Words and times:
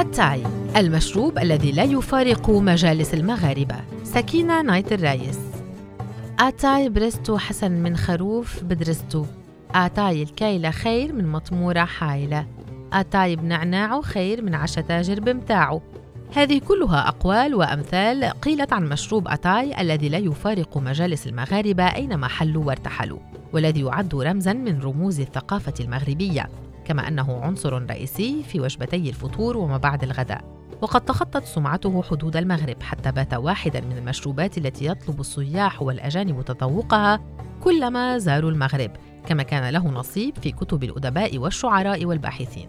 التاي 0.00 0.42
المشروب 0.76 1.38
الذي 1.38 1.72
لا 1.72 1.82
يفارق 1.82 2.50
مجالس 2.50 3.14
المغاربة. 3.14 3.76
سكينة 4.04 4.62
نايت 4.62 4.92
الرايس 4.92 5.38
آتاي 6.38 6.88
برستو 6.88 7.38
حسن 7.38 7.72
من 7.72 7.96
خروف 7.96 8.64
بدرستو. 8.64 9.24
آتاي 9.74 10.22
الكايلة 10.22 10.70
خير 10.70 11.12
من 11.12 11.26
مطمورة 11.26 11.84
حايلة. 11.84 12.46
آتاي 12.92 13.36
بنعناعه 13.36 14.00
خير 14.00 14.42
من 14.42 14.54
عشا 14.54 14.80
تاجر 14.80 15.20
بمتاعه 15.20 15.82
هذه 16.36 16.58
كلها 16.58 17.08
أقوال 17.08 17.54
وأمثال 17.54 18.24
قيلت 18.24 18.72
عن 18.72 18.88
مشروب 18.88 19.28
أتاي 19.28 19.80
الذي 19.80 20.08
لا 20.08 20.18
يفارق 20.18 20.78
مجالس 20.78 21.26
المغاربة 21.26 21.84
أينما 21.84 22.28
حلوا 22.28 22.64
وارتحلوا 22.64 23.18
والذي 23.52 23.80
يعد 23.80 24.14
رمزا 24.14 24.52
من 24.52 24.80
رموز 24.80 25.20
الثقافة 25.20 25.74
المغربية. 25.80 26.48
كما 26.84 27.08
أنه 27.08 27.40
عنصر 27.42 27.82
رئيسي 27.82 28.42
في 28.42 28.60
وجبتي 28.60 29.08
الفطور 29.08 29.56
وما 29.56 29.76
بعد 29.76 30.02
الغداء. 30.02 30.54
وقد 30.82 31.00
تخطت 31.00 31.44
سمعته 31.44 32.02
حدود 32.02 32.36
المغرب 32.36 32.82
حتى 32.82 33.12
بات 33.12 33.34
واحدا 33.34 33.80
من 33.80 33.98
المشروبات 33.98 34.58
التي 34.58 34.86
يطلب 34.86 35.20
السياح 35.20 35.82
والأجانب 35.82 36.42
تذوقها 36.42 37.20
كلما 37.62 38.18
زاروا 38.18 38.50
المغرب 38.50 38.90
كما 39.26 39.42
كان 39.42 39.70
له 39.72 39.88
نصيب 39.88 40.38
في 40.42 40.50
كتب 40.50 40.84
الأدباء 40.84 41.38
والشعراء 41.38 42.04
والباحثين. 42.04 42.68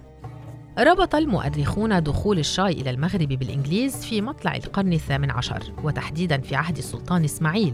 ربط 0.80 1.16
المؤرخون 1.16 2.04
دخول 2.04 2.40
الشاي 2.40 2.72
إلى 2.72 2.90
المغرب 2.90 3.27
بالإنجليز 3.27 4.05
في 4.05 4.22
مطلع 4.22 4.55
القرن 4.55 4.94
الثامن 4.94 5.32
عشر 5.32 5.63
وتحديدا 5.84 6.41
في 6.41 6.55
عهد 6.55 6.77
السلطان 6.77 7.24
إسماعيل 7.24 7.74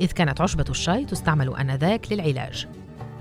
إذ 0.00 0.12
كانت 0.12 0.40
عشبة 0.40 0.64
الشاي 0.68 1.04
تستعمل 1.04 1.56
آنذاك 1.56 2.12
للعلاج. 2.12 2.68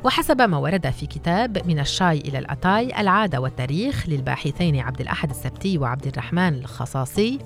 وحسب 0.03 0.41
ما 0.41 0.57
ورد 0.57 0.89
في 0.89 1.05
كتاب 1.05 1.67
من 1.67 1.79
الشاي 1.79 2.17
إلى 2.17 2.39
الأتاي 2.39 3.01
العادة 3.01 3.41
والتاريخ 3.41 4.09
للباحثين 4.09 4.79
عبد 4.79 5.01
الأحد 5.01 5.29
السبتي 5.29 5.77
وعبد 5.77 6.07
الرحمن 6.07 6.55
الخصاصي. 6.55 7.39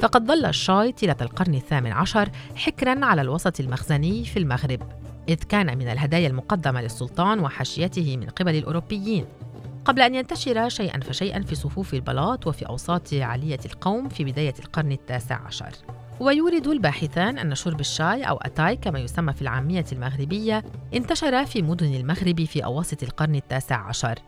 فقد 0.00 0.26
ظل 0.26 0.44
الشاي 0.44 0.92
طيلة 0.92 1.16
القرن 1.20 1.54
الثامن 1.54 1.92
عشر 1.92 2.30
حكرا 2.56 3.04
على 3.04 3.22
الوسط 3.22 3.60
المخزني 3.60 4.24
في 4.24 4.38
المغرب 4.38 4.80
إذ 5.28 5.34
كان 5.34 5.78
من 5.78 5.88
الهدايا 5.88 6.28
المقدمة 6.28 6.82
للسلطان 6.82 7.40
وحاشيته 7.40 8.16
من 8.16 8.26
قبل 8.26 8.54
الأوروبيين. 8.54 9.24
قبل 9.84 10.02
أن 10.02 10.14
ينتشر 10.14 10.68
شيئا 10.68 11.00
فشيئا 11.00 11.42
في 11.42 11.54
صفوف 11.54 11.94
البلاط 11.94 12.46
وفي 12.46 12.66
أوساط 12.66 13.14
علية 13.14 13.60
القوم 13.66 14.08
في 14.08 14.24
بداية 14.24 14.54
القرن 14.58 14.92
التاسع 14.92 15.40
عشر. 15.46 15.72
ويورد 16.20 16.66
الباحثان 16.66 17.38
أن 17.38 17.54
شرب 17.54 17.80
الشاي 17.80 18.22
أو 18.22 18.36
أتاي 18.36 18.76
كما 18.76 18.98
يسمى 18.98 19.32
في 19.32 19.42
العامية 19.42 19.84
المغربية 19.92 20.64
انتشر 20.94 21.44
في 21.44 21.62
مدن 21.62 21.94
المغرب 21.94 22.44
في 22.44 22.64
أواسط 22.64 23.02
القرن 23.02 23.34
التاسع 23.34 23.76
عشر 23.76 24.18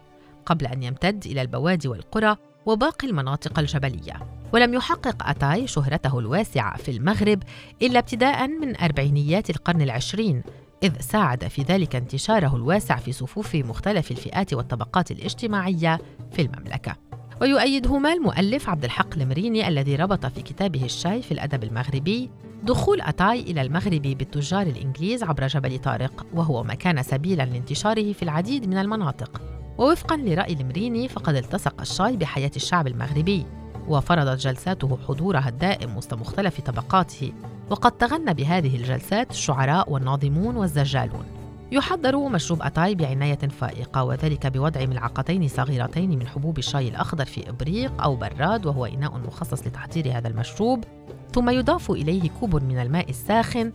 قبل 0.47 0.67
أن 0.67 0.83
يمتد 0.83 1.27
إلى 1.27 1.43
البوادي 1.43 1.89
والقرى 1.89 2.37
وباقي 2.67 3.09
المناطق 3.09 3.59
الجبلية. 3.59 4.15
ولم 4.53 4.75
يحقق 4.75 5.29
أتاي 5.29 5.67
شهرته 5.67 6.19
الواسعة 6.19 6.77
في 6.77 6.91
المغرب 6.91 7.43
إلا 7.83 7.99
ابتداء 7.99 8.49
من 8.49 8.81
أربعينيات 8.81 9.51
القرن 9.51 9.83
العشرين 9.83 10.43
إذ 10.83 11.01
ساعد 11.01 11.49
في 11.49 11.63
ذلك 11.63 11.97
انتشاره 11.97 12.57
الواسع 12.57 12.97
في 12.97 13.13
صفوف 13.13 13.55
مختلف 13.55 14.11
الفئات 14.11 14.55
والطبقات 14.55 15.11
الاجتماعية 15.11 15.99
في 16.33 16.43
المملكة. 16.43 16.97
ويؤيدهما 17.41 18.13
المؤلف 18.13 18.69
عبد 18.69 18.85
الحق 18.85 19.15
المريني 19.17 19.69
الذي 19.69 19.97
ربط 19.97 20.27
في 20.27 20.43
كتابه 20.43 20.85
الشاي 20.85 21.23
في 21.23 21.33
الأدب 21.33 21.65
المغربي 21.65 22.31
دخول 22.63 23.01
أتاي 23.01 23.41
إلى 23.41 23.63
المغرب 23.63 24.03
بالتجار 24.03 24.67
الإنجليز 24.67 25.23
عبر 25.23 25.47
جبل 25.47 25.79
طارق 25.79 26.27
وهو 26.35 26.63
ما 26.63 26.75
كان 26.75 27.03
سبيلا 27.03 27.43
لانتشاره 27.43 28.13
في 28.13 28.23
العديد 28.23 28.69
من 28.69 28.79
المناطق. 28.79 29.43
ووفقا 29.79 30.17
لرأي 30.17 30.53
المريني 30.53 31.09
فقد 31.09 31.35
التصق 31.35 31.81
الشاي 31.81 32.17
بحياة 32.17 32.51
الشعب 32.57 32.87
المغربي 32.87 33.47
وفرضت 33.89 34.41
جلساته 34.41 34.99
حضورها 35.09 35.49
الدائم 35.49 35.97
وسط 35.97 36.15
مختلف 36.15 36.61
طبقاته 36.61 37.33
وقد 37.71 37.93
تغنى 37.93 38.35
بهذه 38.35 38.77
الجلسات 38.77 39.31
الشعراء 39.31 39.93
والناظمون 39.93 40.57
والزجالون. 40.57 41.34
يحضر 41.75 42.29
مشروب 42.29 42.63
أتاي 42.63 42.95
بعناية 42.95 43.39
فائقة 43.39 44.05
وذلك 44.05 44.47
بوضع 44.47 44.87
ملعقتين 44.87 45.49
صغيرتين 45.49 46.19
من 46.19 46.27
حبوب 46.27 46.59
الشاي 46.59 46.89
الأخضر 46.89 47.25
في 47.25 47.49
إبريق 47.51 48.03
أو 48.03 48.17
براد 48.17 48.67
وهو 48.67 48.85
إناء 48.85 49.19
مخصص 49.19 49.67
لتحضير 49.67 50.19
هذا 50.19 50.29
المشروب. 50.29 50.85
ثم 51.33 51.51
يضاف 51.51 51.91
إليه 51.91 52.31
كوب 52.41 52.63
من 52.63 52.79
الماء 52.79 53.11
الساخن 53.11 53.73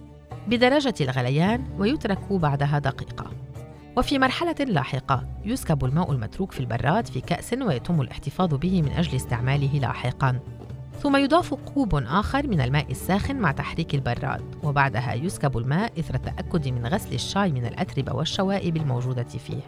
بدرجة 0.48 0.94
الغليان 1.02 1.64
ويترك 1.80 2.34
بعدها 2.34 2.80
دقيقة. 2.80 3.32
وفي 3.98 4.20
مرحلة 4.20 4.56
لاحقة 4.60 5.24
يسكب 5.46 5.86
الماء 5.86 6.12
المتروك 6.12 6.52
في 6.52 6.60
البراد 6.60 7.08
في 7.08 7.22
كأس 7.22 7.54
ويتم 7.54 8.02
الاحتفاظ 8.02 8.54
به 8.54 8.82
من 8.82 8.92
أجل 8.92 9.16
استعماله 9.16 9.80
لاحقاً. 9.80 10.40
ثم 11.02 11.16
يضاف 11.16 11.54
كوب 11.54 11.96
آخر 11.96 12.48
من 12.48 12.62
الماء 12.62 12.92
الساخن 12.92 13.36
مع 13.36 13.52
تحريك 13.52 13.96
البراد 13.96 14.42
وبعدها 14.64 15.14
يسكب 15.14 15.58
الماء 15.58 16.00
إثر 16.00 16.16
التأكد 16.16 16.68
من 16.68 16.86
غسل 16.86 17.14
الشاي 17.14 17.52
من 17.52 17.66
الأتربة 17.66 18.14
والشوائب 18.14 18.78
الموجودة 18.78 19.24
فيه. 19.24 19.62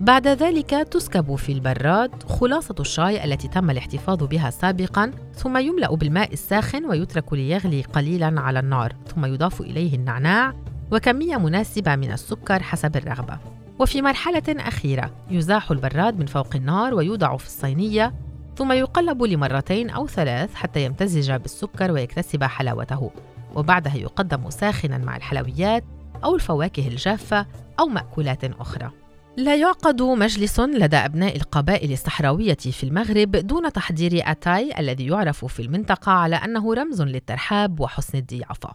بعد 0.00 0.28
ذلك 0.28 0.70
تسكب 0.70 1.34
في 1.34 1.52
البراد 1.52 2.22
خلاصة 2.22 2.74
الشاي 2.80 3.24
التي 3.24 3.48
تم 3.48 3.70
الاحتفاظ 3.70 4.24
بها 4.24 4.50
سابقا 4.50 5.10
ثم 5.34 5.56
يملأ 5.56 5.94
بالماء 5.94 6.32
الساخن 6.32 6.84
ويترك 6.86 7.32
ليغلي 7.32 7.82
قليلا 7.82 8.40
على 8.40 8.58
النار 8.58 8.92
ثم 9.06 9.24
يضاف 9.24 9.60
إليه 9.60 9.94
النعناع 9.94 10.54
وكمية 10.92 11.36
مناسبة 11.36 11.96
من 11.96 12.12
السكر 12.12 12.62
حسب 12.62 12.96
الرغبة. 12.96 13.38
وفي 13.78 14.02
مرحلة 14.02 14.42
أخيرة 14.48 15.10
يزاح 15.30 15.70
البراد 15.70 16.18
من 16.18 16.26
فوق 16.26 16.56
النار 16.56 16.94
ويوضع 16.94 17.36
في 17.36 17.46
الصينية 17.46 18.14
ثم 18.56 18.72
يقلب 18.72 19.22
لمرتين 19.22 19.90
أو 19.90 20.06
ثلاث 20.06 20.54
حتى 20.54 20.84
يمتزج 20.84 21.32
بالسكر 21.32 21.92
ويكتسب 21.92 22.44
حلاوته 22.44 23.10
وبعدها 23.54 23.96
يقدم 23.96 24.50
ساخنا 24.50 24.98
مع 24.98 25.16
الحلويات 25.16 25.84
أو 26.24 26.34
الفواكه 26.34 26.88
الجافة 26.88 27.46
أو 27.80 27.86
مأكولات 27.86 28.44
أخرى 28.44 28.90
لا 29.36 29.56
يعقد 29.56 30.02
مجلس 30.02 30.60
لدى 30.60 30.96
أبناء 30.96 31.36
القبائل 31.36 31.92
الصحراوية 31.92 32.54
في 32.54 32.84
المغرب 32.84 33.30
دون 33.30 33.72
تحضير 33.72 34.22
أتاي 34.24 34.80
الذي 34.80 35.06
يعرف 35.06 35.44
في 35.44 35.62
المنطقة 35.62 36.12
على 36.12 36.36
أنه 36.36 36.74
رمز 36.74 37.02
للترحاب 37.02 37.80
وحسن 37.80 38.18
الضيافة. 38.18 38.74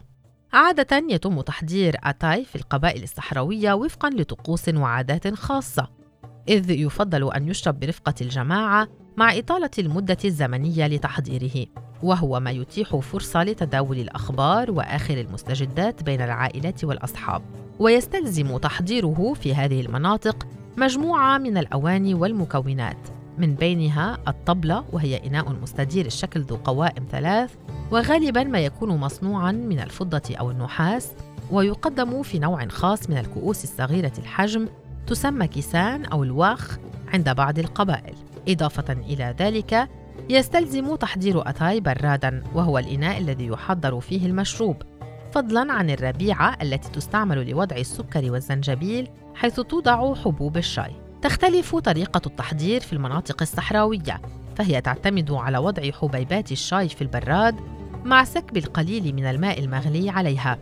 عادة 0.52 1.02
يتم 1.10 1.40
تحضير 1.40 1.96
أتاي 2.04 2.44
في 2.44 2.56
القبائل 2.56 3.02
الصحراوية 3.02 3.72
وفقا 3.72 4.10
لطقوس 4.10 4.68
وعادات 4.68 5.34
خاصة، 5.34 5.88
إذ 6.48 6.70
يفضل 6.70 7.32
أن 7.32 7.48
يشرب 7.48 7.80
برفقة 7.80 8.14
الجماعة 8.20 8.88
مع 9.16 9.38
إطالة 9.38 9.70
المدة 9.78 10.16
الزمنية 10.24 10.86
لتحضيره 10.86 11.66
وهو 12.02 12.40
ما 12.40 12.50
يتيح 12.50 12.96
فرصة 12.96 13.42
لتداول 13.42 13.98
الأخبار 13.98 14.70
وآخر 14.70 15.20
المستجدات 15.20 16.02
بين 16.02 16.20
العائلات 16.20 16.84
والأصحاب. 16.84 17.42
ويستلزم 17.78 18.56
تحضيره 18.56 19.34
في 19.34 19.54
هذه 19.54 19.80
المناطق 19.80 20.46
مجموعة 20.76 21.38
من 21.38 21.58
الأواني 21.58 22.14
والمكونات 22.14 22.96
من 23.38 23.54
بينها 23.54 24.18
الطبلة 24.28 24.84
وهي 24.92 25.26
إناء 25.26 25.52
مستدير 25.52 26.06
الشكل 26.06 26.40
ذو 26.40 26.56
قوائم 26.56 27.06
ثلاث 27.10 27.54
وغالبا 27.90 28.44
ما 28.44 28.58
يكون 28.58 28.88
مصنوعا 28.88 29.52
من 29.52 29.80
الفضة 29.80 30.36
أو 30.40 30.50
النحاس 30.50 31.12
ويقدم 31.50 32.22
في 32.22 32.38
نوع 32.38 32.68
خاص 32.68 33.10
من 33.10 33.18
الكؤوس 33.18 33.64
الصغيرة 33.64 34.12
الحجم 34.18 34.68
تسمى 35.06 35.46
كيسان 35.46 36.04
أو 36.04 36.22
الواخ 36.22 36.78
عند 37.08 37.30
بعض 37.30 37.58
القبائل. 37.58 38.14
إضافة 38.48 38.92
إلى 38.92 39.34
ذلك 39.38 39.88
يستلزم 40.30 40.94
تحضير 40.94 41.48
أتاي 41.48 41.80
برادا 41.80 42.42
وهو 42.54 42.78
الإناء 42.78 43.18
الذي 43.18 43.46
يحضر 43.46 44.00
فيه 44.00 44.26
المشروب 44.26 44.76
فضلا 45.32 45.72
عن 45.72 45.90
الربيعة 45.90 46.56
التي 46.62 46.90
تستعمل 46.90 47.50
لوضع 47.50 47.76
السكر 47.76 48.32
والزنجبيل 48.32 49.08
حيث 49.34 49.60
توضع 49.60 50.14
حبوب 50.14 50.56
الشاي. 50.56 50.92
تختلف 51.22 51.76
طريقة 51.76 52.20
التحضير 52.26 52.80
في 52.80 52.92
المناطق 52.92 53.42
الصحراوية 53.42 54.20
فهي 54.56 54.80
تعتمد 54.80 55.30
على 55.30 55.58
وضع 55.58 55.90
حبيبات 55.90 56.52
الشاي 56.52 56.88
في 56.88 57.02
البراد 57.02 57.56
مع 58.04 58.24
سكب 58.24 58.56
القليل 58.56 59.14
من 59.14 59.26
الماء 59.26 59.60
المغلي 59.60 60.10
عليها. 60.10 60.58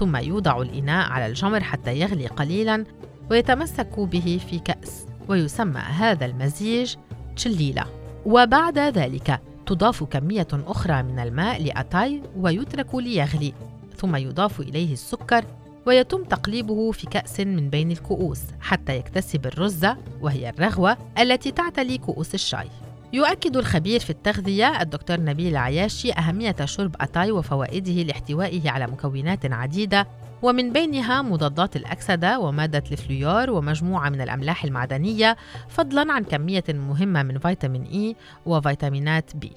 ثم 0.00 0.16
يوضع 0.16 0.62
الإناء 0.62 1.10
على 1.10 1.26
الجمر 1.26 1.60
حتى 1.60 2.00
يغلي 2.00 2.26
قليلا 2.26 2.84
ويتمسك 3.30 4.00
به 4.00 4.40
في 4.50 4.58
كأس 4.58 5.06
ويسمى 5.28 5.80
هذا 5.80 6.26
المزيج 6.26 6.94
تشليلة. 7.36 7.84
وبعد 8.26 8.78
ذلك 8.78 9.40
تضاف 9.66 10.04
كمية 10.04 10.46
أخرى 10.52 11.02
من 11.02 11.18
الماء 11.18 11.62
لأتاي 11.62 12.22
ويترك 12.36 12.94
ليغلي 12.94 13.52
ثم 13.96 14.16
يضاف 14.16 14.60
إليه 14.60 14.92
السكر 14.92 15.44
ويتم 15.86 16.24
تقليبه 16.24 16.92
في 16.92 17.06
كأس 17.06 17.40
من 17.40 17.70
بين 17.70 17.90
الكؤوس 17.90 18.40
حتى 18.60 18.96
يكتسب 18.96 19.46
الرزة 19.46 19.96
وهي 20.20 20.48
الرغوة 20.48 20.96
التي 21.18 21.50
تعتلي 21.50 21.98
كؤوس 21.98 22.34
الشاي. 22.34 22.68
يؤكد 23.12 23.56
الخبير 23.56 24.00
في 24.00 24.10
التغذية 24.10 24.82
الدكتور 24.82 25.20
نبيل 25.20 25.52
العياشي 25.52 26.12
أهمية 26.12 26.56
شرب 26.64 26.96
أتاي 27.00 27.30
وفوائده 27.30 28.02
لاحتوائه 28.02 28.70
على 28.70 28.86
مكونات 28.86 29.52
عديدة 29.52 30.06
ومن 30.44 30.72
بينها 30.72 31.22
مضادات 31.22 31.76
الأكسدة 31.76 32.38
ومادة 32.38 32.84
الفلويور 32.92 33.50
ومجموعة 33.50 34.08
من 34.08 34.20
الأملاح 34.20 34.64
المعدنية 34.64 35.36
فضلاً 35.68 36.12
عن 36.12 36.24
كمية 36.24 36.64
مهمة 36.68 37.22
من 37.22 37.38
فيتامين 37.38 37.82
إي 37.82 38.16
وفيتامينات 38.46 39.36
بي 39.36 39.52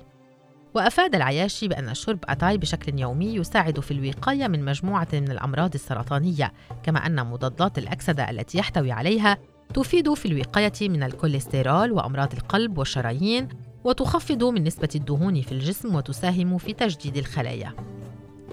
وأفاد 0.74 1.16
العياشي 1.16 1.68
بأن 1.68 1.94
شرب 1.94 2.20
أتاي 2.26 2.58
بشكل 2.58 3.00
يومي 3.00 3.36
يساعد 3.36 3.80
في 3.80 3.92
الوقاية 3.92 4.48
من 4.48 4.66
مجموعة 4.66 5.08
من 5.14 5.32
الأمراض 5.32 5.74
السرطانية 5.74 6.54
كما 6.84 7.06
أن 7.06 7.26
مضادات 7.28 7.78
الأكسدة 7.78 8.30
التي 8.30 8.58
يحتوي 8.58 8.92
عليها 8.92 9.38
تفيد 9.74 10.14
في 10.14 10.26
الوقاية 10.26 10.74
من 10.82 11.04
الكوليسترول 11.04 11.92
وأمراض 11.92 12.34
القلب 12.34 12.78
والشرايين 12.78 13.48
وتخفض 13.84 14.44
من 14.44 14.64
نسبة 14.64 14.90
الدهون 14.96 15.42
في 15.42 15.52
الجسم 15.52 15.96
وتساهم 15.96 16.58
في 16.58 16.74
تجديد 16.74 17.18
الخلايا. 17.18 17.74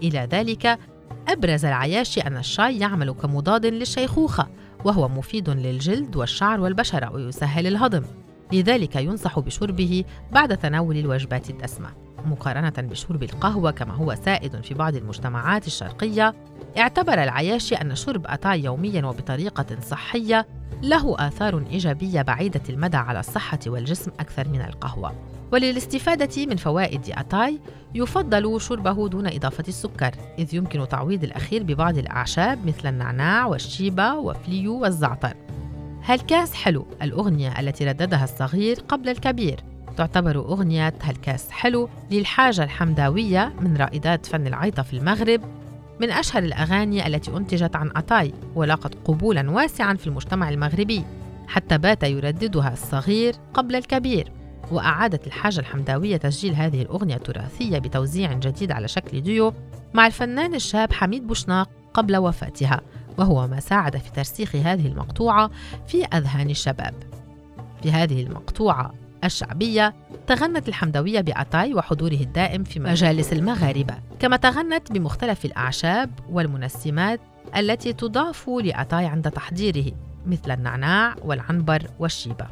إلى 0.02 0.28
ذلك 0.32 0.78
أبرز 1.28 1.64
العياشي 1.64 2.20
أن 2.20 2.36
الشاي 2.36 2.78
يعمل 2.78 3.12
كمضاد 3.12 3.66
للشيخوخة 3.66 4.48
وهو 4.84 5.08
مفيد 5.08 5.50
للجلد 5.50 6.16
والشعر 6.16 6.60
والبشرة 6.60 7.12
ويسهل 7.12 7.66
الهضم. 7.66 8.02
لذلك 8.52 8.96
ينصح 8.96 9.38
بشربه 9.38 10.04
بعد 10.32 10.56
تناول 10.56 10.96
الوجبات 10.96 11.50
الدسمة. 11.50 12.03
مقارنة 12.26 12.72
بشرب 12.78 13.22
القهوة 13.22 13.70
كما 13.70 13.94
هو 13.94 14.14
سائد 14.14 14.60
في 14.60 14.74
بعض 14.74 14.96
المجتمعات 14.96 15.66
الشرقية 15.66 16.34
اعتبر 16.78 17.22
العياشي 17.22 17.74
أن 17.74 17.94
شرب 17.94 18.26
أتاي 18.26 18.64
يوميا 18.64 19.06
وبطريقة 19.06 19.66
صحية 19.82 20.46
له 20.82 21.26
آثار 21.28 21.64
إيجابية 21.70 22.22
بعيدة 22.22 22.60
المدى 22.68 22.96
على 22.96 23.20
الصحة 23.20 23.58
والجسم 23.66 24.10
أكثر 24.20 24.48
من 24.48 24.60
القهوة. 24.60 25.12
وللاستفادة 25.52 26.46
من 26.46 26.56
فوائد 26.56 27.00
أتاي 27.08 27.60
يفضل 27.94 28.60
شربه 28.60 29.08
دون 29.08 29.26
إضافة 29.26 29.64
السكر 29.68 30.10
إذ 30.38 30.54
يمكن 30.54 30.88
تعويض 30.88 31.24
الأخير 31.24 31.62
ببعض 31.62 31.98
الأعشاب 31.98 32.66
مثل 32.66 32.88
النعناع 32.88 33.46
والشيبة 33.46 34.14
وفليو 34.14 34.82
والزعتر. 34.82 35.36
هالكاس 36.04 36.54
حلو 36.54 36.86
الأغنية 37.02 37.60
التي 37.60 37.84
رددها 37.84 38.24
الصغير 38.24 38.80
قبل 38.88 39.08
الكبير. 39.08 39.73
تعتبر 39.96 40.37
أغنية 40.37 40.94
هالكاس 41.02 41.50
حلو. 41.50 41.88
للحاجة 42.11 42.64
الحمداوية 42.64 43.52
من 43.61 43.76
رائدات 43.76 44.26
فن 44.26 44.46
العيطة 44.46 44.82
في 44.82 44.96
المغرب 44.96 45.41
من 46.00 46.11
أشهر 46.11 46.43
الأغاني 46.43 47.06
التي 47.06 47.37
أنتجت 47.37 47.76
عن 47.76 47.91
أتاي 47.96 48.35
ولاقت 48.55 48.94
قبولا 49.05 49.50
واسعا 49.50 49.94
في 49.94 50.06
المجتمع 50.06 50.49
المغربي 50.49 51.05
حتى 51.49 51.79
بات 51.79 52.02
يرددها 52.02 52.73
الصغير 52.73 53.35
قبل 53.55 53.76
الكبير. 53.76 54.32
وأعادت 54.70 55.26
الحاجة 55.26 55.61
الحمداوية 55.61 56.17
تسجيل 56.17 56.55
هذه 56.55 56.82
الأغنية 56.82 57.17
التراثية 57.17 57.79
بتوزيع 57.79 58.32
جديد 58.32 58.73
على 58.73 58.88
شكل 58.88 59.20
ديو 59.20 59.52
مع 59.94 60.06
الفنان 60.06 60.55
الشاب 60.55 60.93
حميد 60.93 61.26
بوشناق 61.26 61.70
قبل 61.94 62.17
وفاتها 62.17 62.81
وهو 63.19 63.46
ما 63.46 63.61
ساعد 63.61 63.96
في 63.96 64.12
ترسيخ 64.12 64.56
هذه 64.56 64.87
المقطوعة 64.87 65.50
في 65.87 66.05
أذهان 66.05 66.50
الشباب. 66.50 66.94
في 67.82 67.93
هذه 67.93 68.23
المقطوعة 68.23 69.03
الشعبية 69.26 69.94
تغنت 70.26 70.68
الحمداوية 70.69 71.20
بأتاي 71.20 71.74
وحضوره 71.74 72.14
الدائم 72.14 72.64
في 72.64 72.80
مجالس 72.80 73.32
المغاربة 73.32 73.94
كما 74.20 74.36
تغنت 74.36 74.92
بمختلف 74.92 75.44
الأعشاب 75.44 76.10
والمنسمات 76.30 77.20
التي 77.56 77.92
تضاف 77.92 78.48
لأتاي 78.48 79.06
عند 79.06 79.30
تحضيره 79.30 79.92
مثل 80.26 80.50
النعناع 80.50 81.16
والعنبر 81.24 81.90
والشيبة. 81.98 82.46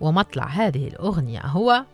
ومطلع 0.00 0.46
هذه 0.46 0.88
الأغنية 0.88 1.46
هو 1.46 1.84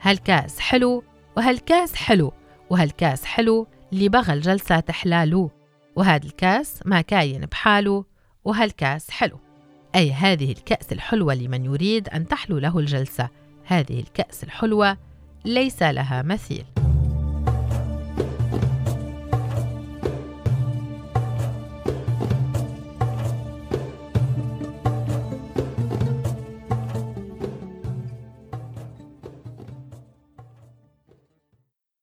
هالكاس 0.00 0.60
حلو؟ 0.60 1.04
وهالكاس 1.36 1.94
حلو؟ 1.94 2.32
وهالكاس 2.70 3.24
حلو؟ 3.24 3.66
اللي 3.92 4.08
بغى 4.08 4.32
الجلسة 4.32 4.80
تحلالو 4.80 5.50
وهذا 5.96 6.26
الكاس 6.26 6.80
ما 6.84 7.00
كاين 7.00 7.46
بحاله؟ 7.46 8.04
وهالكاس 8.44 9.10
حلو؟ 9.10 9.38
أي 9.94 10.12
هذه 10.12 10.52
الكأس 10.52 10.92
الحلوة 10.92 11.34
لمن 11.34 11.64
يريد 11.64 12.08
أن 12.08 12.28
تحلو 12.28 12.58
له 12.58 12.78
الجلسة. 12.78 13.28
هذه 13.64 14.00
الكأس 14.00 14.44
الحلوة 14.44 14.96
ليس 15.44 15.82
لها 15.82 16.22
مثيل. 16.22 16.81